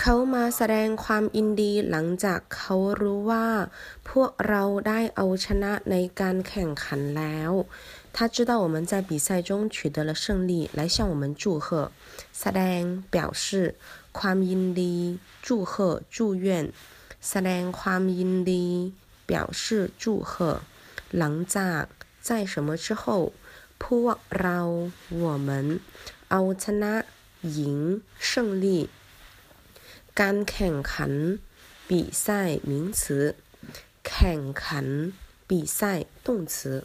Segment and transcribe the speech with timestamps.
[0.00, 3.48] เขามาแสดงความยินดีหลังจากเขารู้ว่า
[4.10, 7.52] พวกเราได้เอาชนะในการแข่งขันแล้ว
[8.16, 11.90] 他知道我们在比赛中取得了胜利，来向我们祝贺。
[12.40, 12.80] แสดง
[13.14, 13.74] 表示
[14.18, 14.96] ความยินดี
[15.46, 16.46] 祝贺祝愿
[17.30, 18.66] แสดงความยินดี
[19.26, 20.60] 表示祝贺
[21.18, 21.82] หลังจาก
[22.26, 23.04] 在什么之后
[23.82, 24.58] พวกเรา
[25.22, 25.48] 我们
[26.30, 26.94] เอาชนะ
[27.58, 28.66] 赢胜利
[30.20, 31.12] การแข่งขัน
[31.88, 31.90] 比
[32.24, 32.24] 赛
[32.70, 33.02] 名词
[34.08, 34.86] แข่งขัน
[35.48, 36.84] 比赛动词